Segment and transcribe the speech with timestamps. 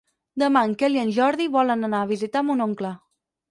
[0.43, 2.97] Demà en Quel i en Jordi volen anar a visitar mon oncle.